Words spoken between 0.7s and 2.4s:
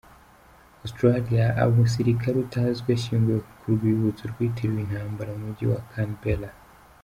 Australie: Umusirikare